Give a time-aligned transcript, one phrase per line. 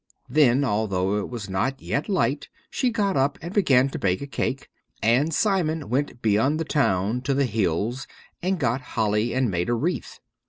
[0.27, 4.25] Then, although it was not yet light, she got up and began to bake a
[4.25, 4.67] cake,
[4.99, 8.07] and Simon went beyond the town to the hills
[8.41, 10.19] and got holly and made a wreath.